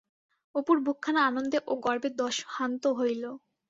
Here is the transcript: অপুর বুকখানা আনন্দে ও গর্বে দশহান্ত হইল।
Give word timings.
অপুর 0.55 0.77
বুকখানা 0.85 1.21
আনন্দে 1.27 1.57
ও 1.67 1.73
গর্বে 1.85 2.09
দশহান্ত 2.19 2.83
হইল। 2.99 3.23